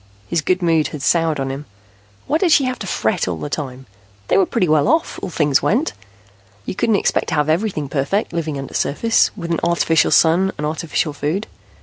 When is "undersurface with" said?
8.57-9.51